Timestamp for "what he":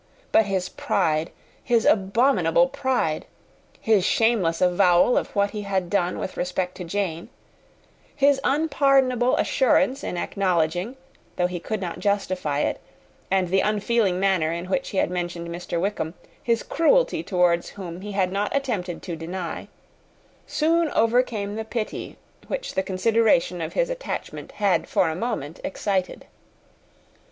5.35-5.61